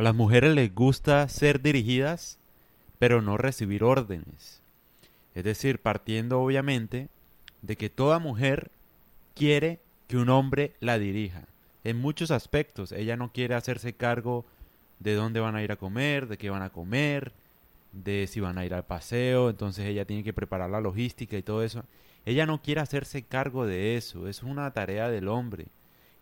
[0.00, 2.38] A las mujeres les gusta ser dirigidas,
[2.98, 4.62] pero no recibir órdenes.
[5.34, 7.10] Es decir, partiendo obviamente
[7.60, 8.70] de que toda mujer
[9.34, 9.78] quiere
[10.08, 11.42] que un hombre la dirija.
[11.84, 12.92] En muchos aspectos.
[12.92, 14.46] Ella no quiere hacerse cargo
[15.00, 17.32] de dónde van a ir a comer, de qué van a comer,
[17.92, 19.50] de si van a ir al paseo.
[19.50, 21.84] Entonces ella tiene que preparar la logística y todo eso.
[22.24, 24.28] Ella no quiere hacerse cargo de eso.
[24.28, 25.66] Es una tarea del hombre.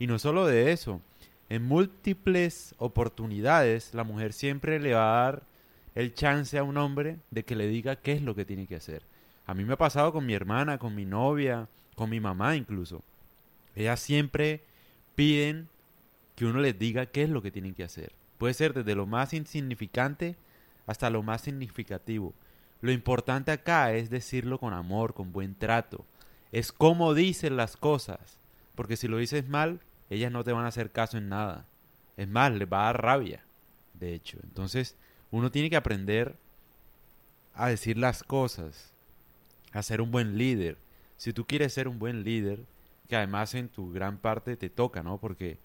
[0.00, 1.00] Y no solo de eso.
[1.48, 5.42] En múltiples oportunidades la mujer siempre le va a dar
[5.94, 8.76] el chance a un hombre de que le diga qué es lo que tiene que
[8.76, 9.02] hacer.
[9.46, 13.02] A mí me ha pasado con mi hermana, con mi novia, con mi mamá incluso.
[13.74, 14.62] Ellas siempre
[15.14, 15.68] piden
[16.36, 18.12] que uno les diga qué es lo que tienen que hacer.
[18.36, 20.36] Puede ser desde lo más insignificante
[20.86, 22.34] hasta lo más significativo.
[22.80, 26.04] Lo importante acá es decirlo con amor, con buen trato.
[26.52, 28.38] Es cómo dicen las cosas.
[28.74, 29.80] Porque si lo dices mal,
[30.10, 31.66] ellas no te van a hacer caso en nada.
[32.16, 33.44] Es más, les va a dar rabia,
[33.94, 34.38] de hecho.
[34.42, 34.96] Entonces,
[35.30, 36.36] uno tiene que aprender
[37.54, 38.92] a decir las cosas,
[39.72, 40.78] a ser un buen líder.
[41.16, 42.64] Si tú quieres ser un buen líder,
[43.08, 45.18] que además en tu gran parte te toca, ¿no?
[45.18, 45.58] Porque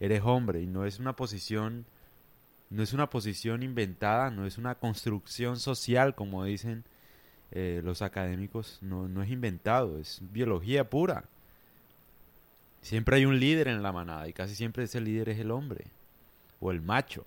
[0.00, 1.86] eres hombre y no es una posición
[2.70, 6.84] no es una posición inventada, no es una construcción social como dicen
[7.52, 11.24] eh, los académicos, no, no es inventado, es biología pura.
[12.84, 15.86] Siempre hay un líder en la manada y casi siempre ese líder es el hombre
[16.60, 17.24] o el macho.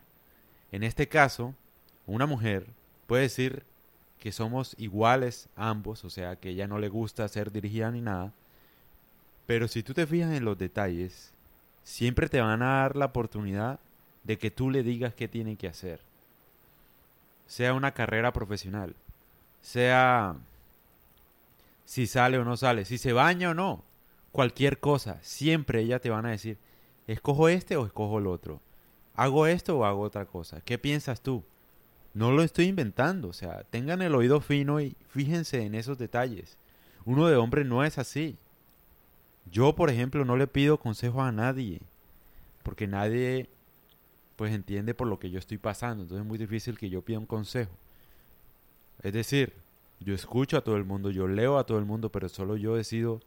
[0.72, 1.55] En este caso,
[2.05, 2.67] una mujer
[3.08, 3.63] puede decir
[4.19, 8.33] que somos iguales ambos, o sea, que ella no le gusta ser dirigida ni nada,
[9.47, 11.33] pero si tú te fijas en los detalles,
[11.83, 13.80] siempre te van a dar la oportunidad
[14.25, 16.02] de que tú le digas qué tiene que hacer.
[17.47, 18.95] Sea una carrera profesional,
[19.63, 20.35] sea
[21.83, 23.81] si sale o no sale, si se baña o no,
[24.31, 26.58] cualquier cosa, siempre ella te van a decir,
[27.08, 28.61] escojo este o escojo el otro,
[29.16, 31.44] hago esto o hago otra cosa, ¿qué piensas tú?
[32.14, 36.58] No lo estoy inventando, o sea, tengan el oído fino y fíjense en esos detalles.
[37.06, 38.38] Uno de hombre no es así.
[39.51, 41.80] Yo, por ejemplo, no le pido consejos a nadie,
[42.63, 43.50] porque nadie
[44.35, 47.19] pues entiende por lo que yo estoy pasando, entonces es muy difícil que yo pida
[47.19, 47.72] un consejo.
[49.01, 49.53] Es decir,
[50.00, 52.75] yo escucho a todo el mundo, yo leo a todo el mundo, pero solo yo
[52.75, 53.19] decido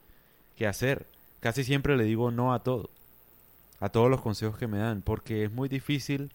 [0.56, 1.06] qué hacer.
[1.40, 2.90] Casi siempre le digo no a todo,
[3.78, 6.30] a todos los consejos que me dan, porque es muy difícil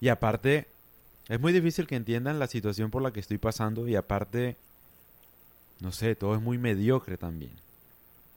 [0.00, 0.68] y aparte
[1.28, 4.56] es muy difícil que entiendan la situación por la que estoy pasando y aparte,
[5.80, 7.52] no sé, todo es muy mediocre también.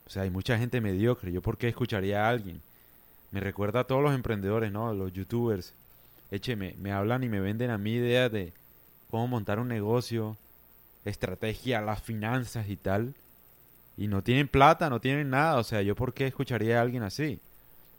[0.08, 1.32] O sea, hay mucha gente mediocre.
[1.32, 2.62] ¿Yo por qué escucharía a alguien?
[3.32, 4.92] Me recuerda a todos los emprendedores, ¿no?
[4.94, 5.74] Los youtubers.
[6.32, 8.54] Écheme, me hablan y me venden a mí ideas de
[9.12, 10.36] cómo montar un negocio,
[11.06, 13.14] estrategia, las finanzas y tal.
[14.00, 15.58] Y no tienen plata, no tienen nada.
[15.58, 17.42] O sea, ¿yo por qué escucharía a alguien así?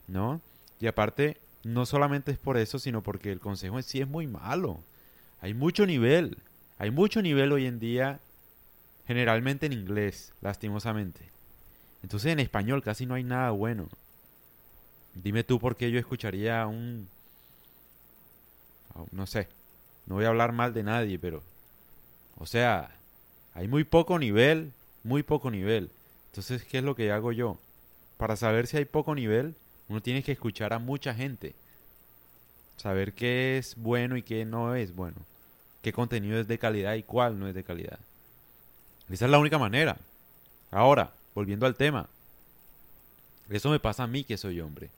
[0.09, 0.41] ¿No?
[0.81, 4.27] Y aparte, no solamente es por eso, sino porque el consejo en sí es muy
[4.27, 4.83] malo.
[5.43, 6.39] Hay mucho nivel.
[6.79, 8.19] Hay mucho nivel hoy en día,
[9.07, 11.21] generalmente en inglés, lastimosamente.
[12.03, 13.87] Entonces en español casi no hay nada bueno.
[15.13, 17.09] Dime tú por qué yo escucharía un...
[19.13, 19.49] No sé,
[20.07, 21.43] no voy a hablar mal de nadie, pero...
[22.39, 22.97] O sea,
[23.53, 24.73] hay muy poco nivel,
[25.03, 25.91] muy poco nivel.
[26.27, 27.59] Entonces, ¿qué es lo que hago yo?
[28.17, 29.55] Para saber si hay poco nivel,
[29.89, 31.55] uno tiene que escuchar a mucha gente.
[32.77, 35.17] Saber qué es bueno y qué no es bueno.
[35.83, 37.99] Qué contenido es de calidad y cuál no es de calidad.
[39.11, 39.97] Esa es la única manera.
[40.71, 42.09] Ahora, volviendo al tema.
[43.49, 44.91] Eso me pasa a mí que soy hombre.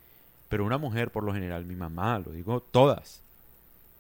[0.49, 3.23] Pero una mujer, por lo general, mi mamá, lo digo todas,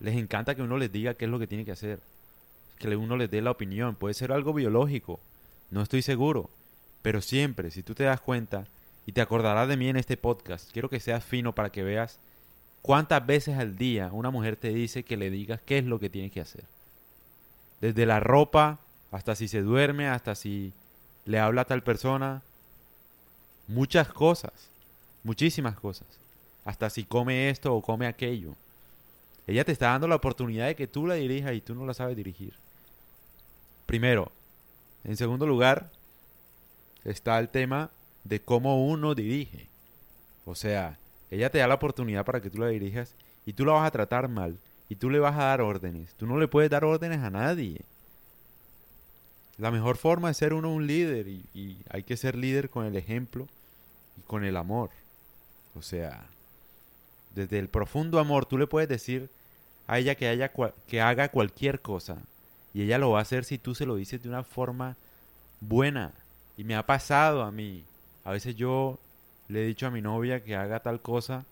[0.00, 2.00] les encanta que uno les diga qué es lo que tiene que hacer.
[2.78, 3.94] Que uno les dé la opinión.
[3.94, 5.20] Puede ser algo biológico.
[5.72, 6.50] No estoy seguro.
[7.02, 8.68] Pero siempre, si tú te das cuenta,
[9.06, 10.70] y te acordarás de mí en este podcast.
[10.72, 12.18] Quiero que seas fino para que veas
[12.82, 16.10] cuántas veces al día una mujer te dice que le digas qué es lo que
[16.10, 16.64] tiene que hacer.
[17.80, 18.78] Desde la ropa
[19.10, 20.72] hasta si se duerme, hasta si
[21.24, 22.42] le habla a tal persona.
[23.66, 24.52] Muchas cosas,
[25.24, 26.06] muchísimas cosas.
[26.64, 28.54] Hasta si come esto o come aquello.
[29.46, 31.94] Ella te está dando la oportunidad de que tú la dirijas y tú no la
[31.94, 32.54] sabes dirigir.
[33.86, 34.30] Primero.
[35.04, 35.90] En segundo lugar,
[37.04, 37.90] está el tema
[38.24, 39.68] de cómo uno dirige.
[40.44, 40.98] O sea,
[41.30, 43.14] ella te da la oportunidad para que tú la dirijas
[43.46, 44.58] y tú la vas a tratar mal
[44.88, 46.14] y tú le vas a dar órdenes.
[46.14, 47.80] Tú no le puedes dar órdenes a nadie.
[49.58, 52.96] La mejor forma es ser uno un líder y, hay que ser líder con el
[52.96, 53.48] ejemplo
[54.18, 54.90] y con el amor.
[55.74, 56.26] O sea,
[57.34, 59.30] desde el profundo amor tú le puedes decir
[59.86, 60.52] a ella que, haya,
[60.86, 62.22] que haga cualquier cosa
[62.74, 64.96] y ella lo va a hacer si tú se lo dices de una forma
[65.60, 66.12] buena.
[66.56, 67.84] Y me ha pasado a mí.
[68.24, 68.98] A veces yo
[69.48, 71.44] le he dicho a mi novia que haga tal cosa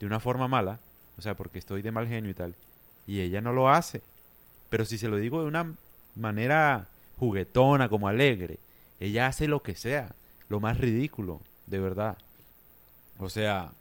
[0.00, 0.80] de una forma mala
[1.18, 2.54] o sea, porque estoy de mal genio y tal.
[3.06, 4.02] Y ella no lo hace.
[4.70, 5.74] Pero si se lo digo de una
[6.14, 6.86] manera
[7.18, 8.60] juguetona, como alegre,
[9.00, 10.14] ella hace lo que sea,
[10.48, 12.16] lo más ridículo, de verdad.
[13.18, 13.72] O sea,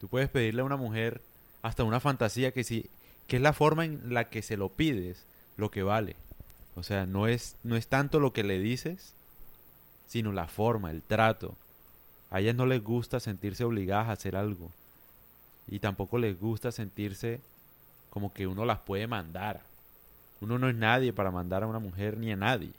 [0.00, 1.20] tú puedes pedirle a una mujer
[1.62, 2.90] hasta una fantasía que si
[3.28, 5.24] que es la forma en la que se lo pides
[5.60, 6.16] lo que vale.
[6.74, 9.14] O sea, no es no es tanto lo que le dices,
[10.06, 11.56] sino la forma, el trato.
[12.30, 14.70] A ellas no les gusta sentirse obligadas a hacer algo.
[15.68, 17.40] Y tampoco les gusta sentirse
[18.08, 19.60] como que uno las puede mandar.
[20.40, 22.72] Uno no es nadie para mandar a una mujer ni a nadie.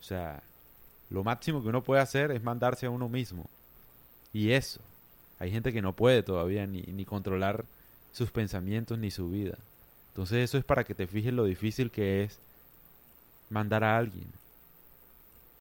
[0.00, 0.42] O sea,
[1.10, 3.44] lo máximo que uno puede hacer es mandarse a uno mismo.
[4.32, 4.80] Y eso.
[5.38, 7.64] Hay gente que no puede todavía ni, ni controlar
[8.12, 9.58] sus pensamientos ni su vida.
[10.20, 12.38] Entonces eso es para que te fijes lo difícil que es
[13.48, 14.30] mandar a alguien.